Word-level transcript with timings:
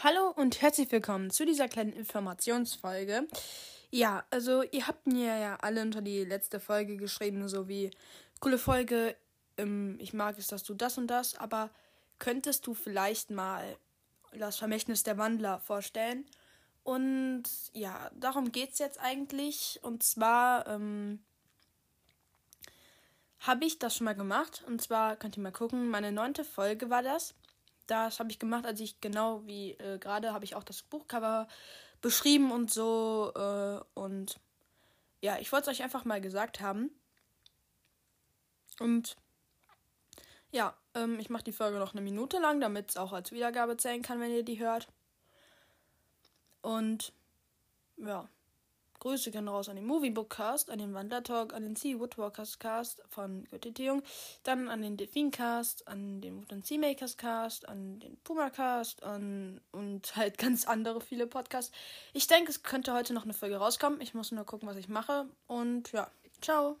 Hallo 0.00 0.30
und 0.36 0.60
herzlich 0.60 0.92
willkommen 0.92 1.30
zu 1.30 1.46
dieser 1.46 1.68
kleinen 1.68 1.94
Informationsfolge. 1.94 3.26
Ja, 3.90 4.26
also 4.30 4.62
ihr 4.62 4.86
habt 4.86 5.06
mir 5.06 5.38
ja 5.38 5.56
alle 5.62 5.80
unter 5.80 6.02
die 6.02 6.22
letzte 6.22 6.60
Folge 6.60 6.98
geschrieben, 6.98 7.48
so 7.48 7.66
wie 7.66 7.90
coole 8.38 8.58
Folge, 8.58 9.16
ähm, 9.56 9.96
ich 9.98 10.12
mag 10.12 10.36
es, 10.36 10.48
dass 10.48 10.64
du 10.64 10.74
das 10.74 10.98
und 10.98 11.06
das, 11.06 11.34
aber 11.36 11.70
könntest 12.18 12.66
du 12.66 12.74
vielleicht 12.74 13.30
mal 13.30 13.78
das 14.38 14.58
Vermächtnis 14.58 15.02
der 15.02 15.16
Wandler 15.16 15.60
vorstellen? 15.60 16.26
Und 16.82 17.44
ja, 17.72 18.10
darum 18.14 18.52
geht 18.52 18.74
es 18.74 18.78
jetzt 18.78 19.00
eigentlich. 19.00 19.80
Und 19.82 20.02
zwar 20.02 20.66
ähm, 20.66 21.24
habe 23.38 23.64
ich 23.64 23.78
das 23.78 23.96
schon 23.96 24.04
mal 24.04 24.14
gemacht. 24.14 24.62
Und 24.66 24.82
zwar 24.82 25.16
könnt 25.16 25.38
ihr 25.38 25.42
mal 25.42 25.52
gucken, 25.52 25.88
meine 25.88 26.12
neunte 26.12 26.44
Folge 26.44 26.90
war 26.90 27.02
das. 27.02 27.34
Das 27.86 28.18
habe 28.18 28.30
ich 28.30 28.38
gemacht, 28.38 28.66
als 28.66 28.80
ich 28.80 29.00
genau 29.00 29.46
wie 29.46 29.72
äh, 29.72 29.98
gerade 29.98 30.32
habe 30.32 30.44
ich 30.44 30.54
auch 30.54 30.64
das 30.64 30.82
Buchcover 30.82 31.48
beschrieben 32.00 32.52
und 32.52 32.70
so. 32.70 33.32
Äh, 33.34 33.80
und 33.94 34.40
ja, 35.20 35.38
ich 35.38 35.52
wollte 35.52 35.70
es 35.70 35.76
euch 35.76 35.84
einfach 35.84 36.04
mal 36.04 36.20
gesagt 36.20 36.60
haben. 36.60 36.90
Und 38.78 39.16
ja, 40.50 40.76
ähm, 40.94 41.18
ich 41.18 41.30
mache 41.30 41.44
die 41.44 41.52
Folge 41.52 41.78
noch 41.78 41.92
eine 41.92 42.02
Minute 42.02 42.38
lang, 42.38 42.60
damit 42.60 42.90
es 42.90 42.96
auch 42.96 43.12
als 43.12 43.32
Wiedergabe 43.32 43.76
zählen 43.76 44.02
kann, 44.02 44.20
wenn 44.20 44.32
ihr 44.32 44.44
die 44.44 44.58
hört. 44.58 44.88
Und 46.62 47.12
ja. 47.96 48.28
Grüße 49.06 49.30
gehen 49.30 49.46
raus 49.46 49.68
an 49.68 49.76
den 49.76 49.86
Moviebookcast, 49.86 50.68
an 50.68 50.80
den 50.80 50.92
Wandertalk, 50.92 51.54
an 51.54 51.62
den 51.62 51.76
Sea 51.76 52.00
Woodwalkers 52.00 52.58
Cast 52.58 53.00
von 53.08 53.44
Götte 53.52 53.72
Theung, 53.72 54.02
dann 54.42 54.68
an 54.68 54.82
den 54.82 54.96
Delfincast, 54.96 55.86
an 55.86 56.20
den 56.20 56.38
Wood 56.38 56.66
Seamakers 56.66 57.16
Cast, 57.16 57.68
an 57.68 58.00
den 58.00 58.16
Puma 58.24 58.50
Cast 58.50 59.04
an, 59.04 59.60
und 59.70 60.16
halt 60.16 60.38
ganz 60.38 60.66
andere 60.66 61.00
viele 61.00 61.28
Podcasts. 61.28 61.70
Ich 62.14 62.26
denke, 62.26 62.50
es 62.50 62.64
könnte 62.64 62.94
heute 62.94 63.14
noch 63.14 63.22
eine 63.22 63.32
Folge 63.32 63.58
rauskommen. 63.58 64.00
Ich 64.00 64.12
muss 64.12 64.32
nur 64.32 64.44
gucken, 64.44 64.68
was 64.68 64.76
ich 64.76 64.88
mache. 64.88 65.26
Und 65.46 65.92
ja, 65.92 66.10
ciao. 66.40 66.76